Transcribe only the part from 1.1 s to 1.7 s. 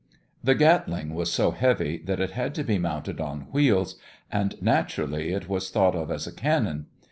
was so